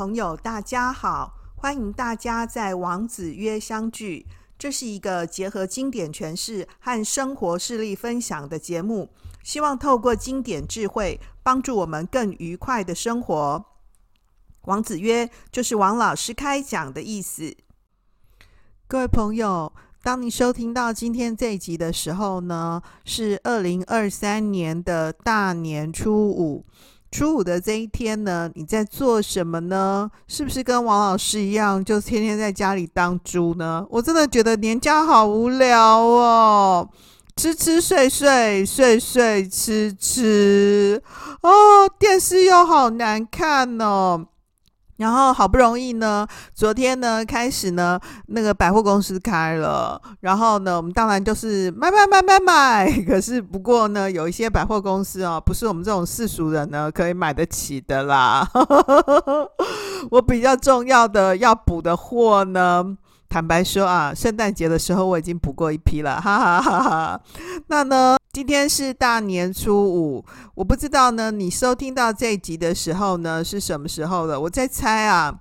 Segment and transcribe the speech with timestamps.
[0.00, 1.34] 朋友，大家好！
[1.56, 4.26] 欢迎大家在王子约相聚。
[4.58, 9.10] 这是一个结合经典诠释和生活事例分享的节目，
[9.42, 13.62] 希望透过经典智慧，帮助我们更愉快的生活。
[14.62, 17.54] 王子约就是王老师开讲的意思。
[18.88, 19.70] 各位朋友，
[20.02, 26.64] 当你收听到今天这一集的时候呢，是二零二三年的大年初五。
[27.10, 30.10] 初五的这一天呢，你在做什么呢？
[30.28, 33.84] 是不是跟王老师一样，就天天在家里当猪呢？
[33.90, 36.88] 我真的觉得年假好无聊哦，
[37.36, 41.02] 吃吃睡睡，睡睡吃吃，
[41.42, 41.50] 哦，
[41.98, 44.26] 电视又好难看哦。
[45.00, 52.86] 然后好不容易呢，昨天呢开始呢，那个百货公司开了，然后呢，我们当然就是买买买买买。
[53.08, 58.46] 可是不过呢，有一些百货公司哦，不是我们这种世俗人呢可以买得起的啦。
[60.12, 62.84] 我比较重要的要补的货呢。
[63.30, 67.20] 坦白说啊，圣诞节的时候我已经补过一批了，哈哈哈哈。
[67.68, 74.40] 那呢，今天是大年初五，我不知道呢，你收听到这一集的时候呢是什么时候了？
[74.40, 75.40] 我在猜啊。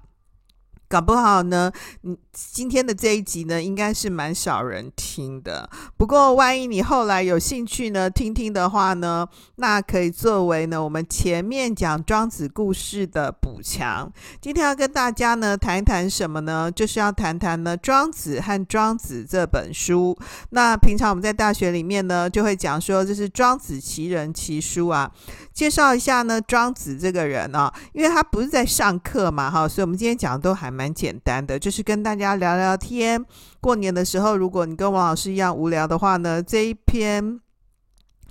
[0.90, 5.70] 搞不好呢，嗯，今天的这一集呢，应该是蛮少人听的。
[5.96, 14.12] 不过，万一你后来有兴趣呢，听听的话呢，那可以作为呢我们前面讲庄子故事的补强。
[14.42, 16.72] 今天要跟大家呢谈一谈什么呢？
[16.72, 20.18] 就是要谈谈呢《庄子》和《庄子》这本书。
[20.50, 25.12] 那平常我们在大学里面呢，就会讲说这是庄子其人其书啊。
[25.54, 33.22] 介绍一下呢，庄子这个人啊，因为他不是在上课嘛，哈，所以我们今天讲的都还蛮简单的，就是跟大家聊聊天。
[33.60, 37.38] 过年的时候，如果你跟王老师一样无聊的话呢，这一篇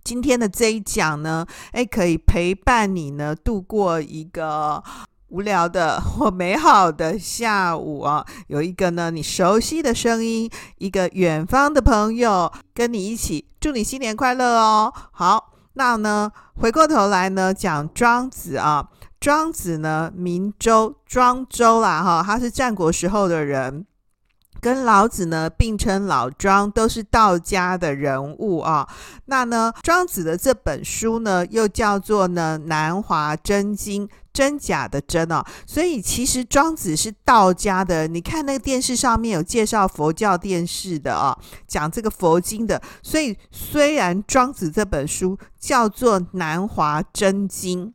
[0.03, 4.83] 今天的这一讲呢，诶，可以陪伴你呢度过一个
[5.29, 8.25] 无聊的或美好的下午啊。
[8.47, 14.91] 有一个呢你熟悉的声音，一个远方的朋友跟你一起，祝你新年快乐哦。
[15.13, 15.53] 好。
[15.75, 18.89] 那呢，回过头来呢，讲庄子啊，
[19.21, 23.85] 庄子呢，名周，庄周啦，哈，他是战国时候的人，
[24.61, 28.89] 跟老子呢并称老庄，都是道家的人物啊。
[29.27, 34.07] 那呢，庄子的这本书呢，又叫做呢《南华真经》。
[34.31, 38.07] 真假的真哦，所以其实庄子是道家的。
[38.07, 41.37] 你看那个电视上面有介绍佛教电视的哦，
[41.67, 42.81] 讲这个佛经的。
[43.03, 47.87] 所以虽然庄子这本书叫做《南华真经》。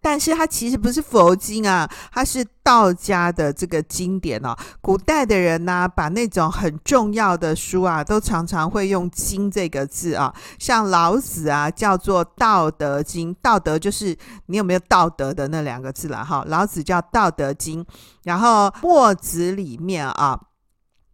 [0.00, 4.56] 但是它其实不是佛经啊，它是道家的这个经典哦。
[4.80, 10.32] 古代的人呢、把那种很重要的书啊，都常常会用“经”这个字啊。
[10.58, 14.16] 像老子啊，叫做《道德经》，道德就是
[14.46, 16.44] 你有没有道德的那两个字了哈。
[16.46, 17.84] 老子叫《道德经》，
[18.22, 20.38] 然后墨子里面啊，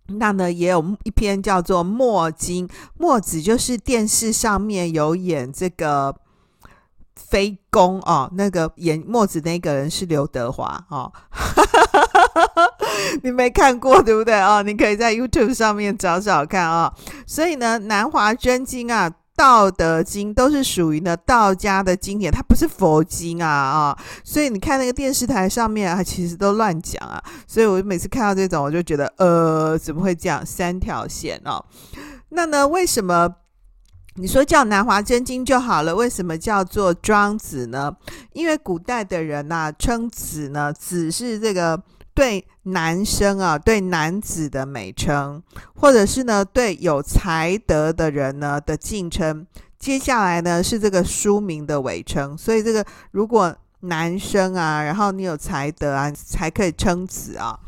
[0.09, 2.69] 那呢也有一篇叫做《墨经》，
[2.99, 6.15] 墨子就是电视上面有演这个。
[7.17, 11.11] 非攻哦，那个演墨子那个人是刘德华哦，
[13.23, 14.63] 你没看过对不对哦？
[14.63, 16.93] 你可以在 YouTube 上面找找看、哦。
[17.27, 23.99] 所以呢，《南华真经》啊，《道德经》都是属于呢道家的经典，它不是佛经啊啊、哦。
[24.25, 27.23] 所以你看那个电视台上面啊，其实都乱讲啊。
[27.47, 30.45] 所以我每次看到这种，我就觉得呃，怎么会这样？
[30.45, 31.65] 三条线哦。
[32.31, 33.37] 那呢，为什么？
[34.17, 37.95] 你说叫《南华真经》就好了，为什么叫做庄子呢？
[38.33, 41.83] 因为古代的人呐、称子呢，子是这个
[42.15, 45.43] 对男生啊，对男子的美称，
[45.75, 49.45] 或者是呢，对有才德的人呢的敬称。
[49.81, 52.39] 接下来呢，是这个书名的尾称。
[52.39, 57.59] 所以这个如果男生啊，然后你有才德啊，才可以称子啊。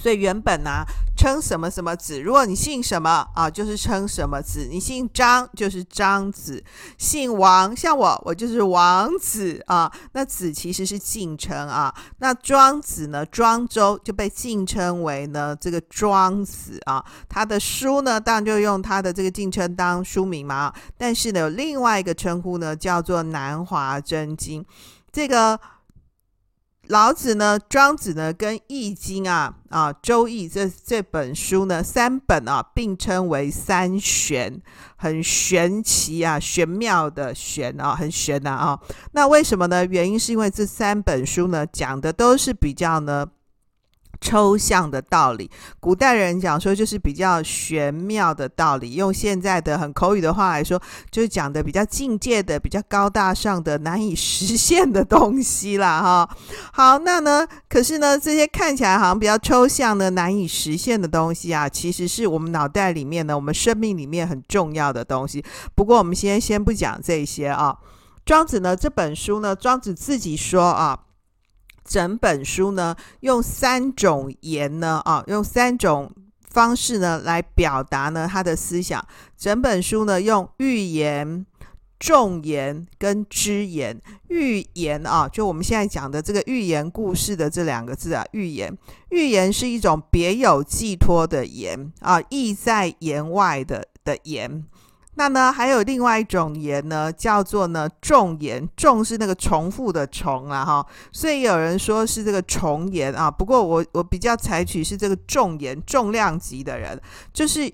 [0.00, 0.84] 所以原本呢、啊，
[1.16, 4.68] 称什么什么子，如果你姓什么啊，就是称什么子。
[4.70, 6.62] 你姓张就是张子，
[6.96, 9.92] 姓王像我，我就是王子啊。
[10.12, 11.92] 那子其实是敬称啊。
[12.18, 17.04] 那庄子呢，庄周就被敬称为呢这个庄子啊。
[17.28, 20.72] 他的书呢，当然就用他的这个敬称当书名嘛。
[20.96, 24.62] 但是呢，有另外一个称呼呢，叫做《南华真经》
[25.10, 25.58] 这个。
[26.88, 34.60] 老子呢，庄子呢，跟《易经》啊啊，《周易》这这本书呢，三本啊并称为三玄，
[34.96, 38.80] 很玄奇啊，玄妙的玄啊，很玄啊啊。
[39.12, 39.84] 那为什么呢？
[39.84, 43.26] 原因是因为这三本书呢，讲的都是比较呢
[44.20, 50.80] 抽象的道理，古代人讲说就是比较玄妙的道理，用现在的很口语的话来说，
[51.10, 56.02] 就是讲的比较境界的、比较高大上的、难以实现的东西啦。
[56.02, 56.36] 哈。
[56.72, 65.44] 好，那呢，可是呢，这些看起来好像比较抽象的、难以实现的东西啊，其实是我们脑袋里面呢，我们生命里面很重要的东西。
[65.74, 67.76] 不过，我们先先不讲这些啊。
[68.26, 70.98] 庄子呢，这本书呢，庄子自己说啊。
[71.88, 76.12] 整本书呢，用三种言呢，啊，用三种
[76.50, 79.02] 方式呢来表达呢他的思想。
[79.38, 81.46] 整本书呢，用寓言、
[81.98, 83.98] 众言跟之言。
[84.28, 88.76] 寓言啊，就我们现在讲的这个寓言故事的这两个字啊，寓言。
[89.08, 94.62] 寓言是一种别有寄托的言啊，意在言外的的言。
[95.18, 98.68] 那呢，还有另外一种言呢，叫做呢重言。
[98.76, 103.28] 重是那个重复的重啊，哈，所以有人说是这个重言啊。
[103.28, 106.98] 不过我我比较采取是这个重言，重量级的人，
[107.32, 107.68] 就是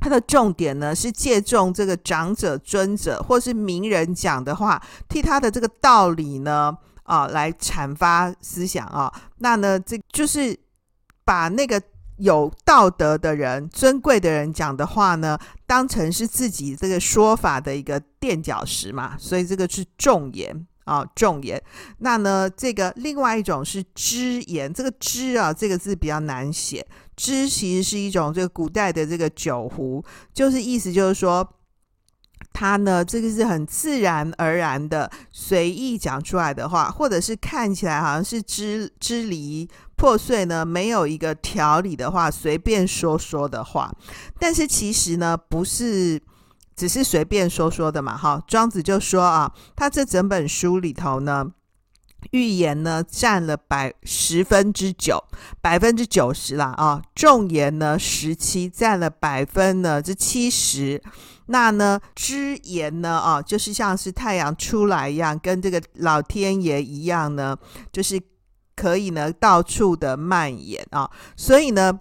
[0.00, 9.12] 他的重点呢是借重这个长者、尊者或是名人讲的话，替他的这个道理呢啊来阐发思想啊。
[9.38, 10.58] 那呢，这就是
[11.24, 11.80] 把那个。
[12.20, 21.60] 有道德的人、尊贵的人讲的话呢，当成是自己这个说法的一个垫脚石嘛，所以这个是重言啊，重言。
[21.98, 26.86] 那呢，这个另外一种是支言，这个支啊，这个字比较难写。
[27.16, 30.02] 支其实是一种这个古代的这个酒壶，
[30.32, 31.46] 就是意思就是说，
[32.52, 43.94] 他呢，这个是很自然而然的随意讲出来的话，或者是看起来好像是支支离破碎呢，没有一个条理的话，随便说说的话，
[44.38, 46.20] 但是其实呢，不是
[46.74, 48.42] 只是随便说说的嘛，哈。
[48.46, 51.46] 庄子就说啊，他这整本书里头呢，
[52.32, 55.22] 寓言呢占了百十分之九，
[55.62, 61.02] 百分之九十啦啊，众言呢十七，占了百分呢之七十。
[61.50, 67.56] 那呢，之言呢啊，就是像是太阳出来一样，跟这个老天爷一样呢，
[67.92, 68.20] 就是。
[68.76, 72.00] 可以呢，到处的蔓延啊，所以呢，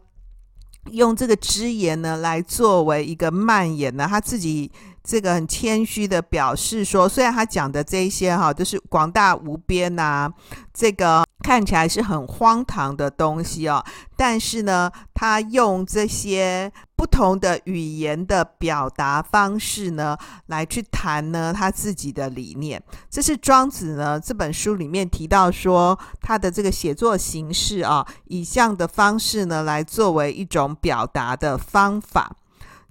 [0.92, 4.72] 用这个之言呢来作为一个蔓延呢，他自己
[5.04, 10.32] 这个很谦虚的表示说，虽然他讲的这一些哈都是广大无边呐、
[10.74, 13.84] 这个看起来是很荒唐的东西哦，
[14.16, 16.72] 但是呢，他用这些。
[17.00, 22.84] 不同的语言的表达方式呢，来去谈呢他自己的理念。
[23.10, 32.36] 这是庄子呢这本书里面提到说他的这个写作形式啊，以这样的方式呢来作为一种表达的方法。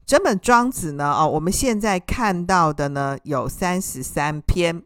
[0.06, 4.82] 整本庄子呢，哦，我们现在看到的呢有三十三篇。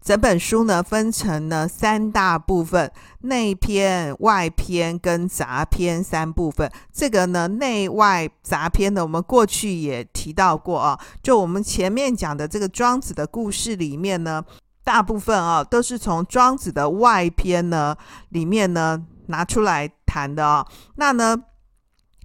[0.00, 2.92] 整本书呢分成呢三大部分，
[3.22, 6.70] 内篇、外篇跟杂篇三部分。
[6.92, 11.00] 这个呢内外杂篇呢，我们过去也提到过啊。
[11.22, 14.44] 就我们前面讲的这个庄子的故事里面呢，
[14.84, 17.96] 大部分啊都是从庄子的外篇呢
[18.28, 20.66] 里面呢拿出来谈的啊。
[20.96, 21.34] 那呢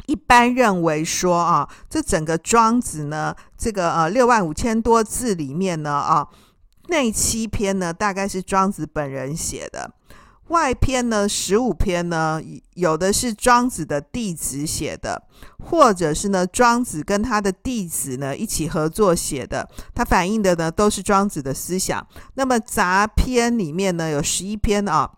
[0.07, 6.28] 一般认为说啊，这整个庄子呢，这个呃六万五千多字里面呢啊。
[6.89, 9.89] 内七篇呢，大概是庄子本人写的；
[10.47, 12.41] 外篇呢，十五篇呢，
[12.74, 15.24] 有的是庄子的弟子写的，
[15.59, 19.69] 或者是呢，庄子跟他的弟子呢一起合作写的。
[19.94, 22.06] 它反映的呢，都是庄子的思想。
[22.33, 25.11] 那么杂篇里面呢，有十一篇啊。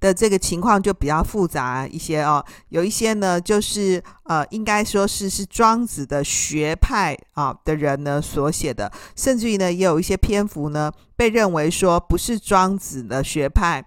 [0.00, 13.84] 的这个情况就比较复杂一些哦，有一些呢，就是呃，应该说是是庄子的学派啊的人呢所写的，甚至于呢，也有一些篇幅呢，被认为说不是庄子的学派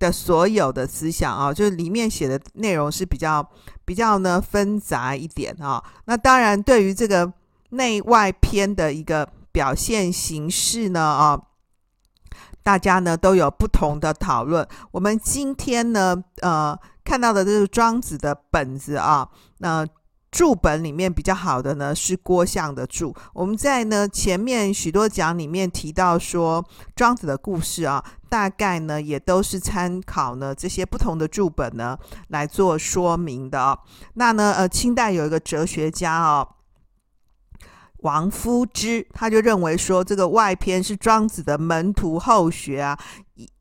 [0.00, 3.48] 的所有的思想啊，就是里面写的内容是比较
[3.84, 5.82] 比较呢纷杂一点啊。
[6.06, 7.32] 那当然，对于这个
[7.70, 11.40] 内外篇的一个表现形式呢啊。
[12.66, 14.66] 大家呢都有不同的讨论。
[14.90, 19.86] 我们今天呢，呃，看到的这个庄子的本子啊，那
[20.32, 23.14] 注本里面比较好的呢是郭象的注。
[23.32, 26.64] 我们在呢前面许多讲里面提到说，
[26.96, 31.96] 庄子的故事啊，大概呢也都是参考呢这些不同的注本呢
[32.30, 33.78] 来做说明的啊。
[34.14, 36.44] 那呢，呃，清代有一个哲学家啊。
[38.06, 42.96] 王夫之，他就认为说，这个外篇是庄子的门徒后学啊，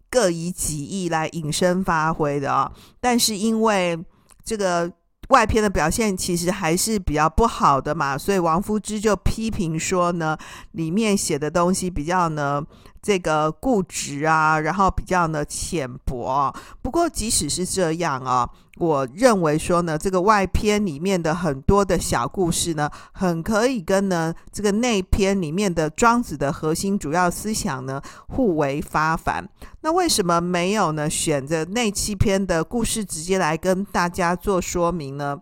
[0.08, 2.72] 各以己意来引申发挥的啊。
[3.02, 3.98] 但是因为
[4.44, 4.92] 这个
[5.30, 10.38] 外篇的表现其实还是比较不好的嘛，所以王夫之就批评说呢，
[10.74, 12.64] 里面写的东西比较呢
[13.02, 16.54] 这个固执啊，然后比较呢浅薄。
[16.84, 29.48] 不过即使是这样啊，我认为说呢，这个外篇里面的很多的小故事呢，很可以跟呢这个内篇里面的庄子的核心主要思想呢互为发凡。
[29.82, 35.40] 那为什么没有呢选择那七篇的故事直接来跟大家做说明呢？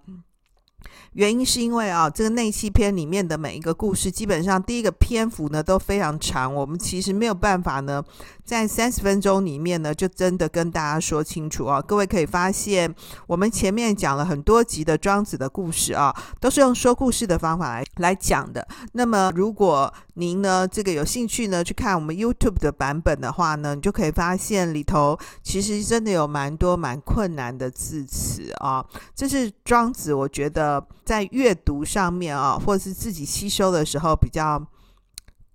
[1.13, 8.03] 原因是因为啊，这个内七篇里面的每一个故事，基本上第一个篇幅呢都非常长，我们其实没有办法呢，
[8.43, 11.79] 在三十分钟里面呢，就真的跟大家说清楚啊。
[11.79, 12.93] 各位可以发现，
[13.27, 18.67] 我们前面讲了很多集的庄子的故事啊，都是用说故事的方法来来讲的。
[18.93, 28.83] 那么，如果您呢这个有兴趣呢去看我们 YouTube 的版本的话呢，你就可以发现里头其实真的有蛮多蛮困难的字词啊。
[29.13, 30.83] 这是庄子，我觉得。
[31.05, 34.61] 在阅读上面啊，或者是自己吸收的时候比较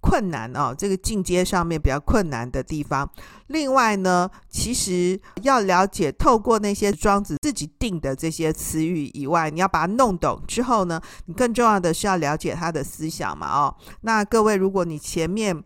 [0.00, 3.10] 困难哦，这个进阶上面比较困难的地方。
[3.48, 13.74] 另外呢，其实要了解，透过那些庄子自己定的这些词语以外，你要把它弄懂之后呢，你更重要的是要了解他的思想嘛哦。
[14.02, 15.64] 那各位，如果你前面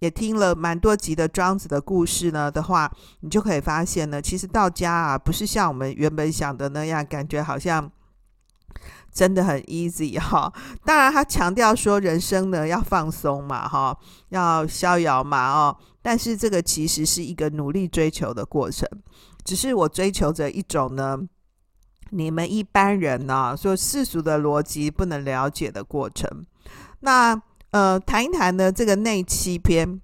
[0.00, 7.90] 也听了蛮多集的庄子的故事呢的话，你就可以发现呢，其实道家啊，不是像我们原本想的那样，感觉好像。
[9.12, 10.50] 真的很 easy 哈，
[10.84, 13.96] 当然他强调说人生呢要放松嘛哈，
[14.30, 18.88] 要逍遥嘛哦，但是这个其实是一个努力追求的过程，
[19.44, 21.18] 只是我追求着一种呢，
[22.10, 26.46] 你们一般人呢说世俗的逻辑不能了解的过程。
[27.00, 27.38] 那
[27.72, 30.00] 呃谈一谈呢这个内七篇。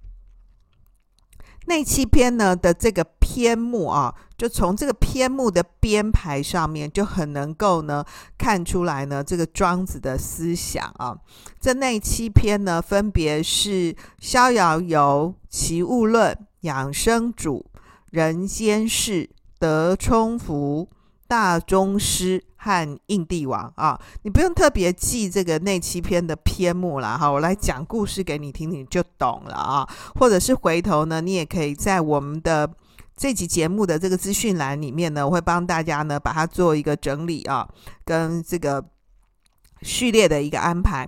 [1.67, 8.03] 内七篇呢的这个篇目啊，就从这个篇目的编排上面就很能够呢
[8.39, 11.15] 看出来呢这个庄子的思想啊。
[11.59, 17.65] 这内七篇呢分别是《逍遥游》《齐物论》《养生主》
[18.09, 19.23] 《人间世》
[19.59, 20.87] 《德充符》。
[21.29, 29.87] 大宗师和应帝王啊，你不用特别记这个内七篇的篇目了哈，我来讲故事给你听，你就懂了啊。
[30.15, 32.67] 或者是回头呢，你也可以在我们的
[33.19, 37.67] 这集节目的这个资讯栏里面呢，我会帮大家呢把它做一个整理啊，
[38.05, 38.81] 跟这个
[39.81, 41.05] 序列的一个安排。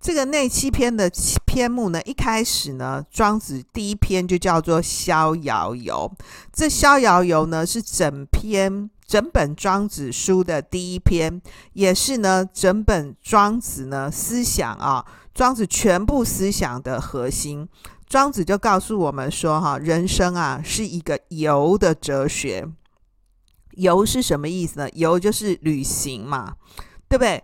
[0.00, 1.10] 这个内七篇的
[1.44, 6.10] 篇目呢，一开始呢，庄子第一篇就叫做《逍遥游》。
[6.50, 8.88] 这《逍遥游》呢是整篇。
[9.06, 17.68] 整本庄子书的第一篇，也是呢整本庄子呢思想啊，庄子全部思想的核心。
[18.10, 22.66] 庄子就告诉我们说，哈，人生啊是一个游的哲学。
[23.76, 24.88] 游是什么意思呢？
[24.94, 26.54] 游就是旅行嘛，
[27.08, 27.40] 对不对？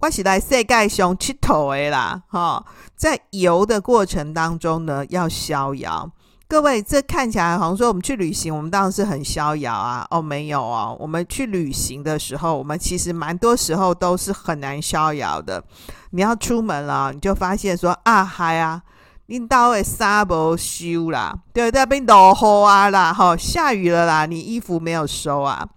[0.00, 6.10] 我是来世界上佚佗的啦，哈，在游的过程当中呢，要逍遥。
[6.48, 10.04] 各位，这看起来好像说我们去旅行，我们当然是很逍遥啊。
[10.10, 15.62] 哦，没有哦，我们去旅行的时候，我们其实蛮多时候都是很难逍遥的。
[16.10, 18.82] 你要出门了，你就发现说啊，嗨啊，
[19.30, 25.68] 你到位纱不收啦，对，那边落雨啊啦，哈，下雨了啦，你衣服没有收啊。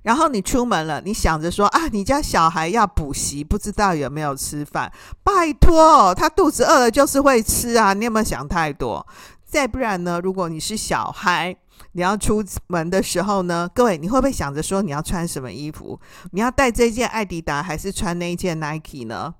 [0.00, 4.90] 然后你出门了，你想着说啊，你家小孩要补习，不知道有没有吃饭？
[5.22, 9.06] 拜托，他肚子饿了就是会吃啊，你有没有想太多？
[9.44, 10.18] 再不然呢？
[10.22, 11.54] 如果你是小孩，
[11.92, 16.00] 你要出门的时候呢，各位，你会不会想着说你要穿什么衣服？
[16.32, 19.34] 你要带这件艾迪达还是穿那一件 Nike 呢？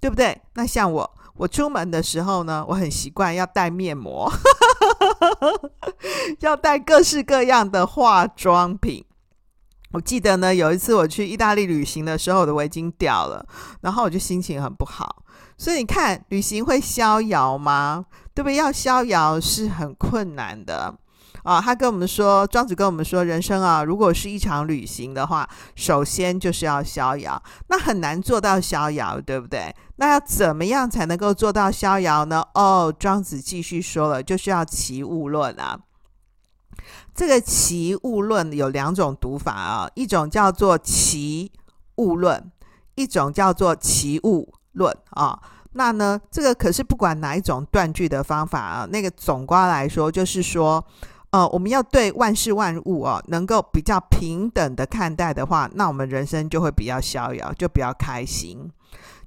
[0.00, 0.40] 对不对？
[0.54, 4.30] 那像我，我出门的时候呢，我很习惯要带面膜，
[6.40, 9.04] 要带各式各样的化妆品。
[9.92, 13.46] 我记得呢，有一次我去意大利旅行的时候，我的围巾掉了，
[13.80, 15.22] 然后我就心情很不好。
[15.56, 18.04] 所以你看，旅行会逍遥吗？
[18.34, 18.56] 对不对？
[18.56, 20.94] 要逍遥是很困难的
[21.46, 21.60] 啊。
[21.60, 27.42] 他跟我们说，庄子跟我们说，人生啊，如果是一场旅行的话，首先就是要逍遥。
[27.68, 29.74] 那很难做到逍遥，对不对？
[29.96, 32.44] 那要怎么样才能够做到逍遥呢？
[32.54, 35.78] 哦，庄子继续说了，就是要齐物论啊。
[37.14, 41.50] 这个齐物论有两种读法啊，一种叫做齐
[41.96, 42.52] 物论，
[42.94, 45.40] 一种叫做齐物论啊，
[45.72, 50.84] 那呢，这个可是不管哪一种断句的方法啊，那个总括来说就是说，
[51.36, 58.70] 呃，我们要对万事万物哦，能够比较平等的看待的话，那我们人生就会比较逍遥，就比较开心。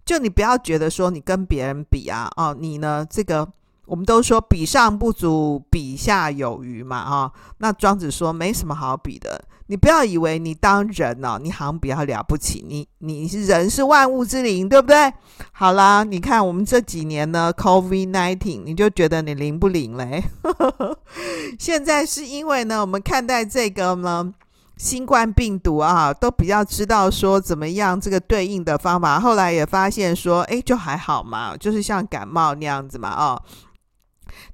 [0.04, 3.48] 就你不要觉得说你跟别人比啊，哦，你呢这个
[3.86, 7.32] 我们都说比上不足，比下有余嘛，哈。
[7.60, 9.39] 那庄子说没什么好比的。
[9.69, 12.65] 你不要以为你当人哦，你好像比较了不起。
[12.67, 15.13] 你你是人是万物之灵，对不对？
[15.51, 20.23] 好啦，你看我们这几年呢 COVID nineteen，你就觉得你灵不灵嘞？
[21.59, 24.33] 现在是因为呢，我们看待这个呢。
[24.79, 29.19] 新冠病毒啊，都比较知道说怎么样这个对应的方法。
[29.19, 33.41] 后来也发现说，哎，就还好嘛，就是像感冒那样子嘛，哦。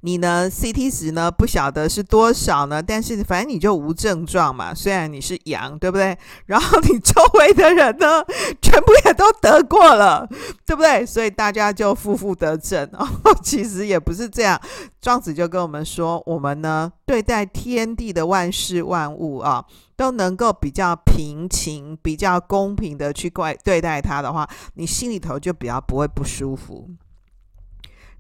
[0.02, 1.32] 你呢？CT 值呢？
[1.32, 2.82] 不晓得是多少呢？
[2.82, 4.74] 但是反正你就无症状嘛。
[4.74, 6.18] 虽然你是阳，对不对？
[6.46, 8.24] 然后你周围的人呢，
[8.62, 10.28] 全部也都得过了，
[10.66, 11.06] 对不对？
[11.06, 13.08] 所以大家就负负得正哦。
[13.44, 14.60] 其实也不是这样。
[15.02, 19.64] 庄子就跟我们说，我们呢对待天地的万事万物啊，
[19.96, 26.90] 都能够比较平情、比较公平的去怪对待它的话，你心里头就比较不会不舒服。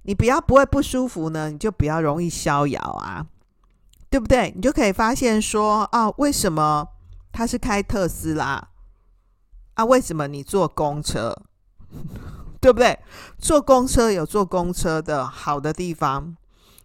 [0.05, 3.25] 你不要不会不舒服呢，你就比较容易逍遥啊，
[4.09, 4.53] 对不对？
[4.55, 6.87] 你就可以发现说啊，为什么
[7.31, 8.69] 他是开特斯拉
[9.73, 9.83] 啊？
[9.83, 11.35] 为什么你坐公车，
[12.61, 12.97] 对不对？
[13.37, 16.35] 坐公车有坐公车的好的地方，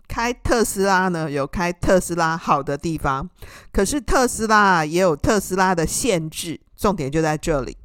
[0.09, 3.29] 开特斯拉呢有开特斯拉好的地方，
[3.71, 7.77] 可是特斯拉也有特斯拉的限制，重点就在这里。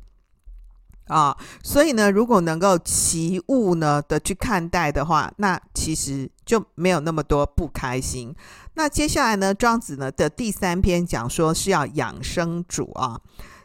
[1.08, 8.34] 啊，所以呢，如果能够齐物呢的去看待的话，那其实就没有那么多不开心。
[8.74, 13.22] 那接下来呢，庄子呢的第三篇讲说是要养生主啊，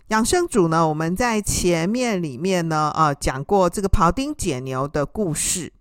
[0.08, 5.72] 养生主呢，我们在前面里面呢，啊讲过这个庖丁解牛的故事。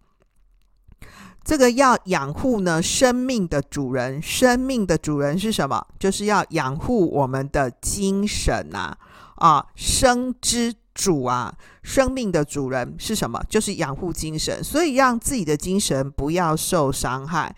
[1.43, 5.85] 这个要养护呢生命的主人，生命的主人是什么？
[5.99, 8.95] 就是要养护我们的精神呐，
[9.35, 10.73] 啊，生之。
[10.99, 13.41] 主啊，生命的主人是什么？
[13.47, 17.55] 就是养护精神，所以让自己的精神不要受伤害。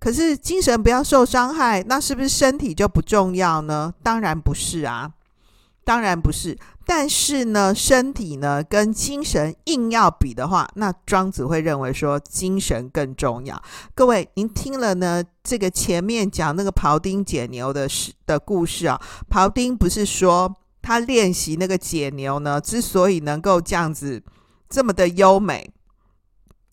[0.00, 3.94] 可是精神不要受伤害，那是不是身体就不重要呢？
[4.02, 5.12] 当然不是啊，
[5.84, 6.58] 当然不是。
[6.84, 13.62] 但是呢，身体呢跟精神硬要比的话，那庄子会认为说精神更重要。
[13.94, 19.00] 各位，您听了呢这个前面讲那个庖丁解牛的事的故事啊，
[19.30, 20.52] 庖丁不是说。
[20.88, 24.22] 他练习那个解牛呢，之所以能够这样子
[24.70, 25.70] 这么的优美，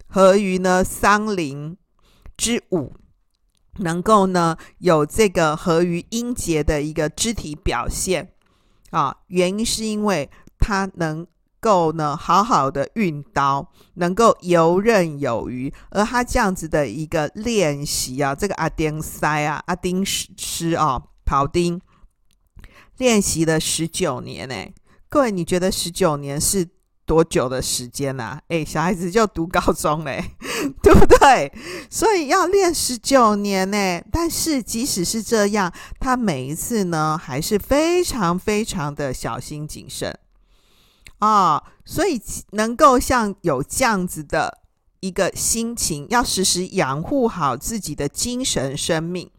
[0.07, 1.75] 合于呢桑林
[2.37, 2.93] 之舞，
[3.79, 8.31] 能够呢有这个合于音节的一个肢体表现
[8.91, 11.27] 啊，原因是因为他能
[11.59, 21.81] 够呢好好的运刀，能够游刃有余，而他这样子的一个练习啊，这个阿丁塞啊，阿丁师啊，庖丁。
[22.97, 24.55] 练习了十九年呢，
[25.09, 26.67] 各位，你觉得十九年是
[27.05, 28.41] 多久的时间啊？
[28.47, 30.23] 哎，小孩子就读高中嘞，
[30.81, 31.51] 对不对？
[31.89, 34.01] 所以要练十九年呢。
[34.11, 40.17] 但是即使是这样，他每一次呢，还是非常非常的小心谨慎
[41.19, 41.61] 啊。
[41.83, 42.19] 所以
[42.51, 44.61] 能够像有这样子的
[45.01, 49.29] 一个心情，要时时养护好自己的精神生命，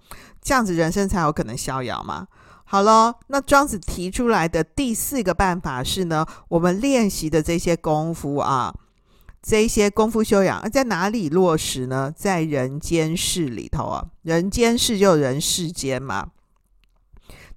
[0.41, 2.29] 这样子人生才有可能逍遥嘛。
[2.69, 8.75] 好了，那庄子提出来的第四个办法是呢，我们练习的这些功夫啊，
[9.41, 12.13] 这些功夫修养在哪里落实呢？
[12.15, 16.31] 在人间世里头啊，人间世就人世间嘛，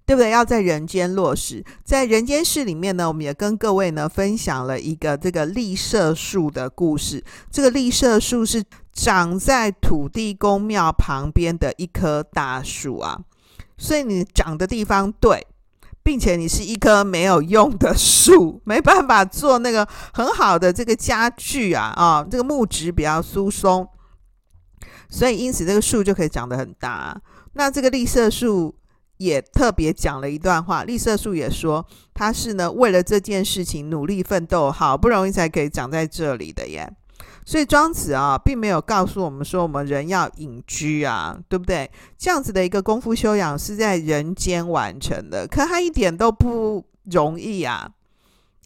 [0.05, 0.29] 对不对？
[0.29, 7.23] 要在人间落实，在人间世里面呢，我们也跟各位呢分享了一个这个栗社树的故事。
[7.49, 13.19] 这个栗社树是长在土地公庙旁边的一棵大树啊。
[13.79, 15.47] 所以你长的地方对，
[16.03, 23.87] 并且你是一棵没有用的树， 没办法做那个很好的这个家具啊啊，这个木质比较疏松，
[25.09, 27.19] 所以因此这个树就可以长得很大。
[27.53, 28.75] 那这个栗色树
[29.17, 36.91] 也特别讲了一段话，栗色树也说他是呢为了这件事情努力奋斗，好不容易才可以长在这里的耶。
[37.49, 41.89] 所以庄子啊，并没有告诉我们说我们人要隐居啊，对不对？
[42.15, 47.89] 这样子的一个功夫修养是在人间完成的，可他一点都不容易啊，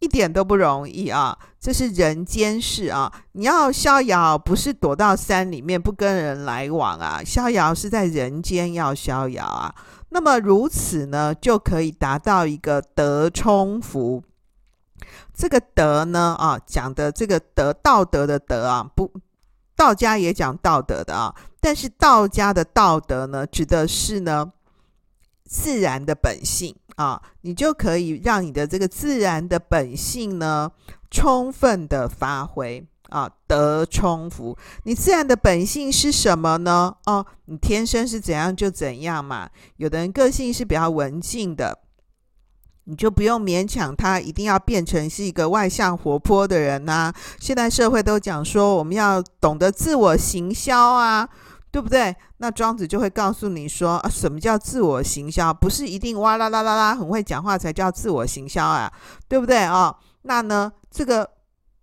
[0.02, 1.40] 一点都不容易啊！
[1.62, 9.74] 这是人间事啊，你要逍遥，不是躲到山里面不跟人来往啊，逍遥是在人间要逍遥啊。
[10.10, 14.22] 那么如此呢，就可以达到一个德充福。
[15.34, 19.12] 这个德呢，啊，讲的这个德，道德的德啊，不，
[19.76, 24.52] 道家也讲道德的啊，但是道家的道德呢，指的是呢
[25.46, 30.72] 自然的本性啊，你就可以让你的这个自然的本性呢，
[31.10, 34.58] 充分的发挥啊，得充福。
[34.84, 36.96] 你自然的本性是什么呢？
[37.06, 39.50] 哦，你天生是怎样就怎样嘛。
[39.78, 41.80] 有的人个性是比较文静的，
[42.86, 51.28] 你就不用勉强他一定要变成是一个外向活泼的人呐、现在社会都讲说，我们要懂得自我行销啊。
[51.74, 52.16] 对不对？
[52.38, 55.52] 那庄子就会告诉你说啊，什么叫自我行销？
[55.52, 58.94] 不是一定哇啦啦啦啦很会讲话才叫自我行销啊，
[59.28, 59.96] 对不对啊、哦？
[60.22, 61.28] 那呢，这个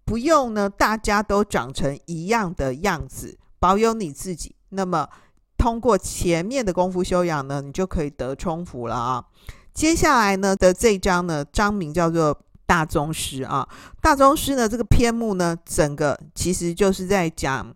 [0.04, 4.54] 不用呢，大家都长成一样的样子，保有你自己。
[4.68, 5.08] 那么
[5.58, 9.24] 通过前面的功夫修养呢，你就可以得充福了啊。
[9.80, 12.34] 接下来呢的这一章呢，章名叫做
[12.66, 13.66] 《大宗师》啊，
[14.02, 17.74] 《大宗师》呢这个篇目呢，整个其实就是在讲。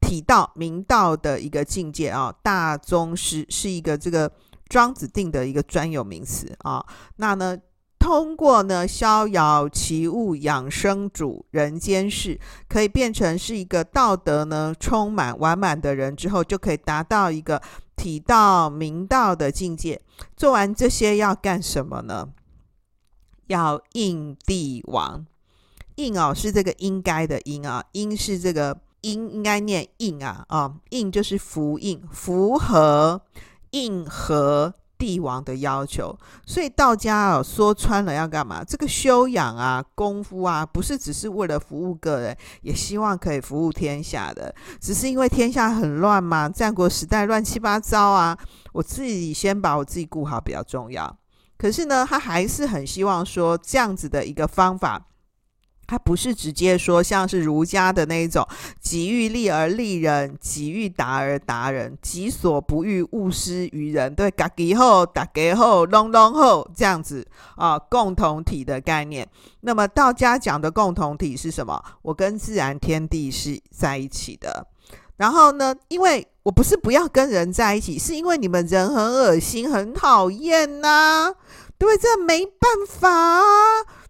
[0.00, 4.30] 体道明道的一个境界啊，大宗师是一个这个
[4.68, 6.84] 庄子定的一个专有名词啊。
[7.16, 7.56] 那呢，
[8.08, 17.60] 通过呢逍遥齐物养生主人间事，可以变成是一个道德呢充满完满的人之后，就可以达到一个
[17.96, 20.00] 体道明道的境界。
[20.34, 22.30] 做完这些要干什么呢？
[23.48, 25.26] 要应帝王。
[25.96, 28.78] 应哦是这个应该的应啊，应是这个。
[29.02, 33.22] 应应该念应啊啊、哦，应就是符应，符合
[33.70, 36.14] 应和帝王的要求。
[36.44, 38.64] 所以道家啊、说穿了要干嘛？
[38.64, 44.54] 这个修养啊，功夫啊，不是只是为了服务个人，也希望可以服务天下的。
[44.80, 48.36] 只是因为天下很乱嘛，战国时代乱七八糟啊，
[48.72, 51.16] 我自己先把我自己顾好比较重要。
[51.56, 55.06] 可是呢，他还是很希望说这样子的一个方法。
[55.88, 58.46] 他不是直接说像是儒家的那一种，
[58.78, 64.14] 己欲立而立人，己欲达而达人，己所不欲，勿施于人。
[64.14, 69.26] 对，家己好，大家好，拢拢好，这样子啊，共同体的概念。
[69.62, 71.82] 那么道家讲的共同体是什么？
[72.02, 74.66] 我跟自然天地是在一起的。
[75.16, 81.32] 然后呢，因为我不是不要跟人在一起，是因为你们人很恶心，很讨厌呐，
[81.78, 83.40] 对，这没办法。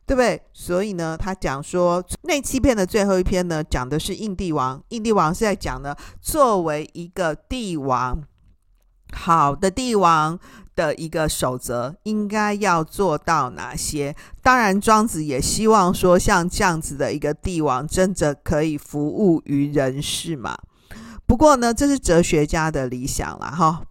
[0.08, 0.40] 对不对？
[0.54, 4.82] 所以呢，他讲说那七篇的最后一篇呢，讲的是印帝王。
[4.88, 8.18] 印帝王是在讲呢，作为一个帝王，
[9.12, 10.38] 好的帝王
[10.74, 14.16] 的一个守则，应该要做到哪些？
[14.42, 20.56] 当然，庄子也希望说，像这样子的一个帝王，真的可以服务于人世嘛。
[21.26, 23.82] 不过呢，这是哲学家的理想了哈。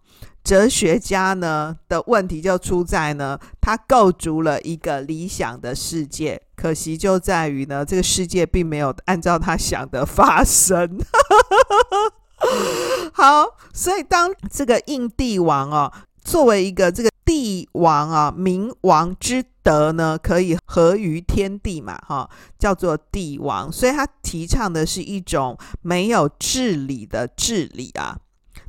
[0.44, 10.98] 哲学家呢的问题就出在呢，他构筑了一个理想的世界，可惜就在于呢，这个世界并没有按照他想的发生。
[13.12, 15.92] 好，所以当这个印帝王哦，
[16.24, 28.18] 作为一个这个帝王啊，明王之德呢，可以合于天地嘛，哈，叫做帝王，所以他提倡的是一种没有治理的治理啊。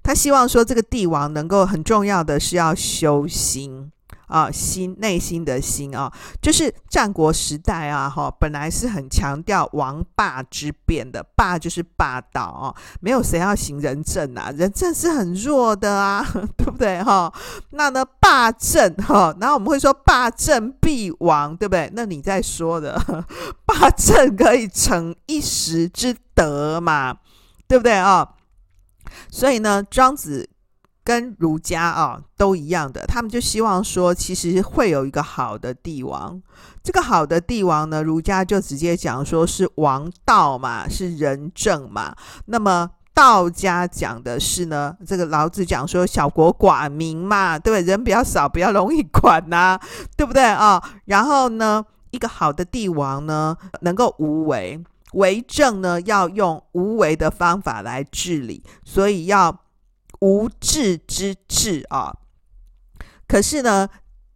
[0.09, 3.91] 他希望说，这个帝王能够很重要的是要修心
[4.25, 16.25] 啊，心内心的心啊，就是战国时代啊，哈，本来是很强调王霸之辩的，霸就是霸道啊，没有谁要行仁政啊，仁政是很弱的啊，
[16.57, 17.31] 对不对哈？
[17.69, 21.87] 那呢，霸政哈，然后我们会说霸政必亡，对不对？
[21.93, 22.99] 那你在说的
[23.63, 27.15] 霸政可以成一时之德嘛，
[27.67, 28.27] 对不对啊？
[29.29, 30.49] 所以呢，庄子
[31.03, 36.41] 跟儒家啊都一样的，他们就希望说，其实会有一个好的帝王。
[36.83, 42.15] 这个好的帝王呢，儒家就直接讲说是王道嘛，是仁政嘛。
[42.45, 47.85] 那么道家讲的是呢，这个老子讲说小国寡民嘛，对不对？
[47.85, 49.79] 人比较少，比较容易管呐、
[50.15, 50.81] 对不对啊？
[51.05, 54.81] 然后呢，一个好的帝王呢，能够无为。
[55.13, 59.63] 为政呢，要用无为的方法来治理，所以要
[60.21, 62.15] 无治之治啊。
[63.27, 63.87] 可是呢，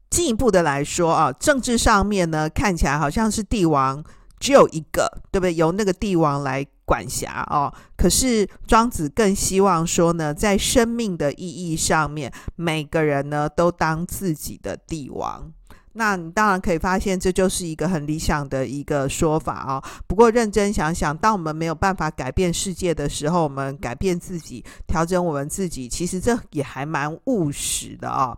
[0.09, 4.03] 进一步的来说啊，政治上面呢，看起来好像是帝王
[4.39, 5.53] 只有一个，对不对？
[5.53, 7.73] 由那个帝王来管辖啊。
[7.95, 15.51] 可是庄子更希望说呢，在生命的意义上面，每个人呢都当自己的帝王。
[15.93, 19.84] 那你当然可以发现，这就是一个很理想的一个说法啊。
[20.08, 28.38] 不过认真想想，当我们没有办法改变世界的时候，我们改变自己，调整我们自己，其实这也还蛮务实的啊。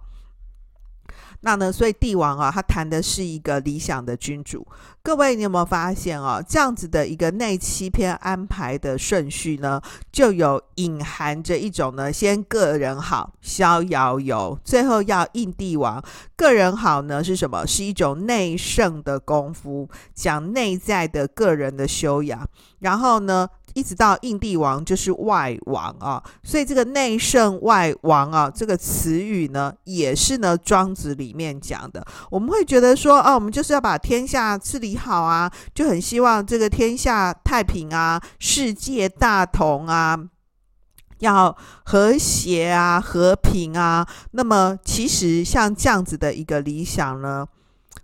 [1.46, 4.66] 那呢，所以帝王啊，他谈的是一个理想的君主。
[5.04, 6.42] 各位，你有没有发现啊？
[6.42, 9.80] 这样子的一个内七篇安排的顺序呢，
[10.12, 16.04] 就有隐含着一种呢，先个人好，逍遥游，最后要应帝王。
[16.36, 17.64] 个人好呢是什么？
[17.68, 22.50] 是一种内圣的功夫，讲内在的个人的修养。
[22.80, 32.04] 然后呢，一直到印帝王就是外王啊，所以这个内圣外王啊，这个词语呢，也是呢庄子里面讲的。
[32.32, 40.18] 我们会觉得说，哦，我们就是要把天下治理好啊，就很希望这个天下太平啊，世界大同啊，
[41.20, 44.08] 要和谐啊，和平啊。
[44.32, 47.46] 那么其实像这样子的一个理想呢，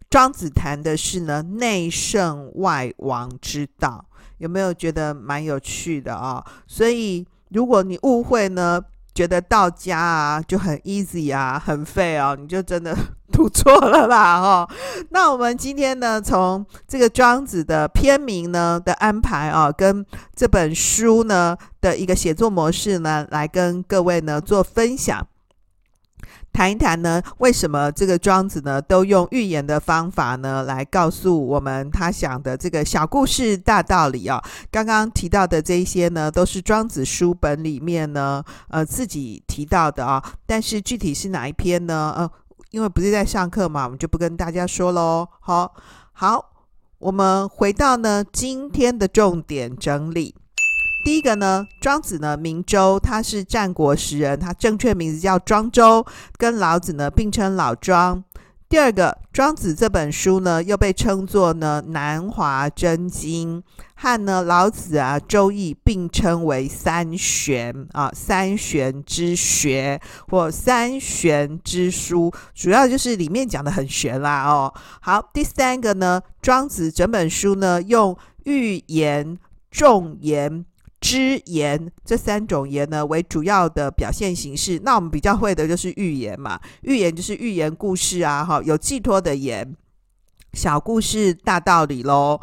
[0.09, 4.05] 庄子谈的是呢内圣外王之道。
[4.41, 6.45] 有没有觉得蛮有趣的啊、哦？
[6.65, 8.81] 所以如果你误会呢，
[9.13, 12.97] 觉得道家啊就很 easy 啊，很废哦，你就真的
[13.31, 14.41] 读错了啦！
[14.41, 14.69] 哈、哦，
[15.11, 20.03] 那我们今天呢，从这个庄子的篇名呢的安排啊，跟
[20.35, 25.27] 这本书呢的一个写作模式呢，来跟各位呢做分享。
[26.53, 34.43] 谈一谈呢，为什么这个庄子呢都用寓言的方法呢来告诉我们他想的这个小故事大道理啊？
[34.69, 40.23] 刚刚提到的这一些呢，都是庄子书本里面呢呃自己提到的啊。
[40.45, 42.13] 但是具体是哪一篇呢？
[42.17, 42.29] 呃，
[42.71, 45.27] 因为不是在上课嘛，我们就不跟大家说喽。
[45.39, 45.73] 好，
[46.11, 46.51] 好，
[46.99, 50.35] 我们回到呢今天的重点整理。
[51.03, 56.05] 第一个呢，庄子呢名周，他是战国时人，他正确名字叫庄周，
[56.37, 58.23] 跟老子呢并称老庄。
[58.69, 63.61] 第二个，庄子这本书呢又被称作呢南华真经，
[63.95, 74.73] 和呢老子啊周易并称为三玄啊，三玄之学或三玄之书，主要就是里面讲的很玄啦哦。
[75.01, 79.37] 好，第三个呢，庄子整本书呢用寓言、
[79.69, 80.63] 重言。
[81.01, 89.75] 之言这三种言呢为主要的表现形式，那我们比较会的就是寓言嘛，寓言就是寓言故事啊，哈，有寄托的言，
[90.53, 92.39] 小故事大道理喽。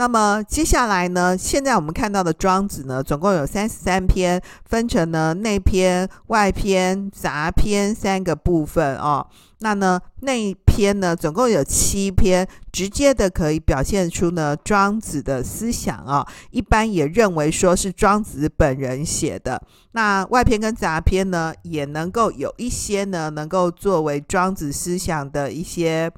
[0.00, 9.26] 那么接下来呢，现在我们看到的庄子呢，总共有三十三篇，分成呢内篇、外篇、杂篇三个部分哦。
[9.58, 16.26] 那呢内篇呢，总共有七篇，直接的可以表现出呢庄子的思想啊、哦。
[16.50, 19.60] 一般也认为说是庄子本人写的。
[19.92, 26.10] 那外篇跟杂篇呢，也能够有一些呢，能够作为庄子思想的一些。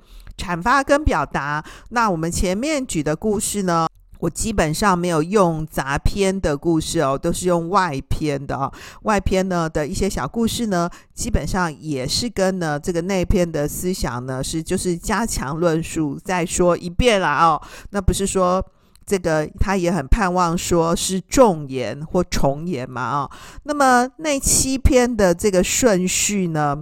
[0.42, 3.87] 阐发跟表达，那我们前面举的故事呢，
[4.18, 8.72] 我基本上没有用杂篇的故事哦，都是用外篇的哦。
[9.02, 17.62] 外篇呢的一些小故事呢，基本上也是跟呢这个内篇的思想呢是就是加强论述，再说一遍啦哦。
[17.90, 18.64] 那不是说
[19.07, 23.31] 这个他也很盼望说是重言或重言嘛哦。
[23.62, 26.76] 那么那七篇的这个顺序呢，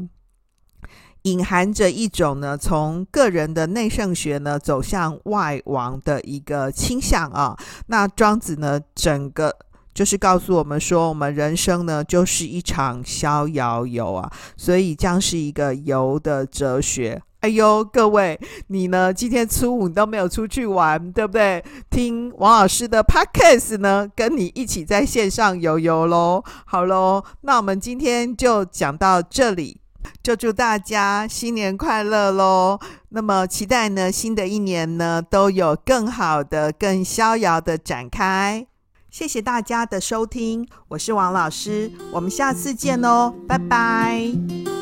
[1.23, 7.57] 隐含着一种呢，从个人的内圣学呢走向外王的一个倾向啊。
[7.87, 9.55] 那庄子呢，整个
[9.93, 17.21] 就是告诉我们说，我们人生呢就是一场逍遥游啊，所以将是一个游的哲学。
[17.41, 21.65] 哎呦，各位，你呢今天初五你都没有出去玩，对不对？
[21.91, 26.45] 听王老师的 Podcast 呢，跟你一起在线上游游喽。
[26.67, 29.80] 好喽，那我们今天就讲到这里。
[30.23, 32.79] 就祝大家新年快乐喽！
[33.11, 38.67] 那么期待呢，新的一年呢都有更好的、更逍遥的展开。
[39.11, 44.80] 谢谢大家的收听，我是王老师，我们下次见哦，拜拜。